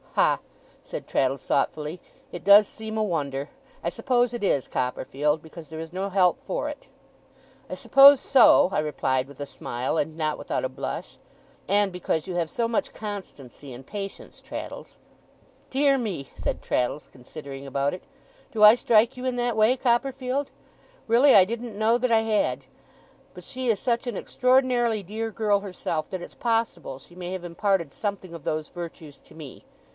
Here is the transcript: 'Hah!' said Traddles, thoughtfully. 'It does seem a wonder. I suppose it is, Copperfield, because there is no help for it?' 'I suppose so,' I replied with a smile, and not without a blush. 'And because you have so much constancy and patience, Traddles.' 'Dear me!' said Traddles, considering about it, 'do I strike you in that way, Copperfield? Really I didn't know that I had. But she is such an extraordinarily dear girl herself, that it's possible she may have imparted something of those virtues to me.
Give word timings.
'Hah!' 0.15 0.39
said 0.83 1.07
Traddles, 1.07 1.45
thoughtfully. 1.45 2.01
'It 2.31 2.43
does 2.43 2.67
seem 2.67 2.97
a 2.97 3.03
wonder. 3.03 3.49
I 3.83 3.89
suppose 3.89 4.33
it 4.33 4.43
is, 4.43 4.67
Copperfield, 4.67 5.41
because 5.43 5.69
there 5.69 5.79
is 5.79 5.93
no 5.93 6.09
help 6.09 6.41
for 6.41 6.67
it?' 6.67 6.87
'I 7.69 7.75
suppose 7.75 8.19
so,' 8.19 8.69
I 8.73 8.79
replied 8.79 9.27
with 9.27 9.39
a 9.39 9.45
smile, 9.45 9.97
and 9.97 10.17
not 10.17 10.37
without 10.37 10.65
a 10.65 10.69
blush. 10.69 11.17
'And 11.69 11.93
because 11.93 12.27
you 12.27 12.35
have 12.35 12.49
so 12.49 12.67
much 12.67 12.93
constancy 12.93 13.73
and 13.73 13.85
patience, 13.85 14.41
Traddles.' 14.41 14.97
'Dear 15.69 15.99
me!' 15.99 16.29
said 16.35 16.61
Traddles, 16.63 17.07
considering 17.07 17.65
about 17.67 17.93
it, 17.93 18.03
'do 18.51 18.63
I 18.63 18.75
strike 18.75 19.15
you 19.15 19.23
in 19.25 19.35
that 19.37 19.55
way, 19.55 19.77
Copperfield? 19.77 20.49
Really 21.07 21.35
I 21.35 21.45
didn't 21.45 21.77
know 21.79 21.97
that 21.99 22.11
I 22.11 22.21
had. 22.21 22.65
But 23.33 23.43
she 23.45 23.69
is 23.69 23.79
such 23.79 24.07
an 24.07 24.17
extraordinarily 24.17 25.03
dear 25.03 25.31
girl 25.31 25.59
herself, 25.61 26.09
that 26.09 26.23
it's 26.23 26.35
possible 26.35 26.97
she 26.99 27.15
may 27.15 27.31
have 27.31 27.43
imparted 27.45 27.93
something 27.93 28.33
of 28.33 28.43
those 28.43 28.67
virtues 28.67 29.19
to 29.19 29.35
me. 29.35 29.63